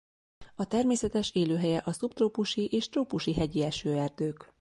A 0.55 0.65
természetes 0.67 1.31
élőhelye 1.31 1.77
a 1.85 1.91
szubtrópusi 1.91 2.65
és 2.65 2.89
trópusi 2.89 3.33
hegyi 3.33 3.63
esőerdők. 3.63 4.49